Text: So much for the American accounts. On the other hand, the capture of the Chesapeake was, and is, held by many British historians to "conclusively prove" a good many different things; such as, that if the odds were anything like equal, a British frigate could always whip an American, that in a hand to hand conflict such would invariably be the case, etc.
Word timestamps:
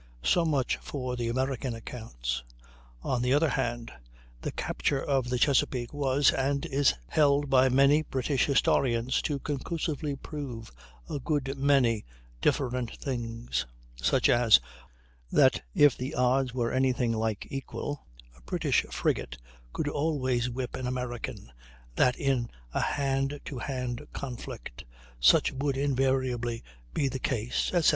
So 0.23 0.45
much 0.45 0.77
for 0.77 1.15
the 1.15 1.27
American 1.27 1.75
accounts. 1.75 2.43
On 3.03 3.21
the 3.21 3.35
other 3.35 3.49
hand, 3.49 3.91
the 4.41 4.51
capture 4.51 4.99
of 4.99 5.29
the 5.29 5.37
Chesapeake 5.37 5.93
was, 5.93 6.31
and 6.31 6.65
is, 6.65 6.95
held 7.07 7.51
by 7.51 7.69
many 7.69 8.01
British 8.01 8.47
historians 8.47 9.21
to 9.21 9.37
"conclusively 9.37 10.15
prove" 10.15 10.71
a 11.07 11.19
good 11.19 11.55
many 11.55 12.03
different 12.41 12.97
things; 12.97 13.67
such 13.95 14.27
as, 14.27 14.59
that 15.31 15.61
if 15.75 15.95
the 15.95 16.15
odds 16.15 16.51
were 16.51 16.71
anything 16.71 17.11
like 17.11 17.47
equal, 17.51 18.07
a 18.35 18.41
British 18.41 18.81
frigate 18.89 19.37
could 19.71 19.87
always 19.87 20.49
whip 20.49 20.75
an 20.75 20.87
American, 20.87 21.51
that 21.95 22.15
in 22.15 22.49
a 22.73 22.81
hand 22.81 23.39
to 23.45 23.59
hand 23.59 24.01
conflict 24.13 24.83
such 25.19 25.51
would 25.51 25.77
invariably 25.77 26.63
be 26.91 27.07
the 27.07 27.19
case, 27.19 27.67
etc. 27.71 27.89